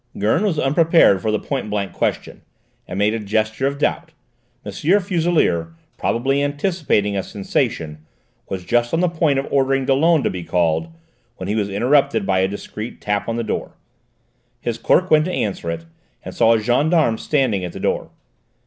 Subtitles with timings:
[0.17, 2.41] Gurn was unprepared for the point blank question,
[2.87, 4.13] and made a gesture of doubt.
[4.65, 4.71] M.
[4.71, 8.03] Fuselier, probably anticipating a sensation,
[8.49, 10.87] was just on the point of ordering Dollon to be called,
[11.37, 13.73] when he was interrupted by a discreet tap on the door.
[14.59, 15.85] His clerk went to answer it,
[16.25, 18.09] and saw a gendarme standing at the door.